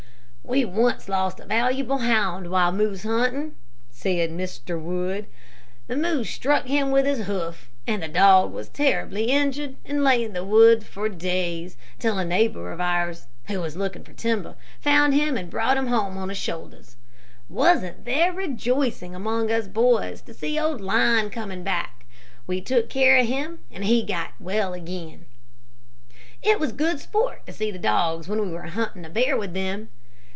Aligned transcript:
"We 0.43 0.65
once 0.65 1.07
lost 1.07 1.39
a 1.39 1.45
valuable 1.45 1.99
hound 1.99 2.49
while 2.49 2.73
moose 2.73 3.03
hunting," 3.03 3.55
said 3.89 4.31
Mr. 4.31 4.77
Wood. 4.77 5.27
"The 5.87 5.95
moose 5.95 6.29
struck 6.29 6.65
him 6.65 6.91
with 6.91 7.05
his 7.05 7.25
hoof 7.25 7.69
and 7.87 8.03
the 8.03 8.09
dog 8.09 8.51
was 8.51 8.67
terribly 8.67 9.25
injured, 9.25 9.77
and 9.85 10.03
lay 10.03 10.21
in 10.25 10.33
the 10.33 10.43
woods 10.43 10.83
for 10.85 11.07
days, 11.07 11.77
till 11.99 12.17
a 12.17 12.25
neighbor 12.25 12.71
of 12.73 12.81
ours, 12.81 13.27
who 13.47 13.61
was 13.61 13.77
looking 13.77 14.03
for 14.03 14.11
timber, 14.11 14.55
found 14.81 15.13
him 15.13 15.37
and 15.37 15.49
brought 15.49 15.77
him 15.77 15.87
home 15.87 16.17
on 16.17 16.27
his 16.27 16.37
shoulders. 16.37 16.97
Wasn't 17.47 18.03
there 18.03 18.33
rejoicing 18.33 19.15
among 19.15 19.49
us 19.51 19.69
boys 19.69 20.21
to 20.23 20.33
see 20.33 20.59
old 20.59 20.81
Lion 20.81 21.29
coming 21.29 21.63
back, 21.63 22.05
We 22.45 22.59
took 22.59 22.89
care 22.89 23.17
of 23.19 23.27
him 23.27 23.59
and 23.71 23.85
he 23.85 24.03
got 24.03 24.31
well 24.37 24.73
again. 24.73 25.27
"It 26.43 26.59
was 26.59 26.73
good 26.73 26.99
sport 26.99 27.45
to 27.45 27.53
see 27.53 27.71
the 27.71 27.79
dogs 27.79 28.27
when 28.27 28.41
we 28.41 28.51
were 28.51 28.63
hunting 28.63 29.05
a 29.05 29.09
bear 29.09 29.37
with 29.37 29.53
them. 29.53 29.87